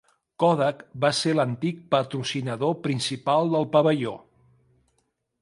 Kodak 0.43 0.79
va 1.03 1.11
ser 1.17 1.33
l'antic 1.35 1.83
patrocinador 1.97 2.75
principal 2.87 3.53
del 3.53 3.69
pavelló. 3.77 4.17